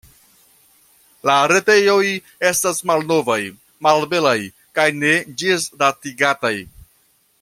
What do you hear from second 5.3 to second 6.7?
ĝisdatigataj.